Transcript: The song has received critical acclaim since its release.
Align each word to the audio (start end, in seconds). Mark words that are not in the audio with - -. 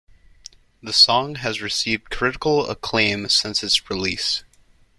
The 0.81 0.93
song 0.93 1.35
has 1.35 1.61
received 1.61 2.09
critical 2.09 2.67
acclaim 2.67 3.29
since 3.29 3.63
its 3.63 3.87
release. 3.87 4.43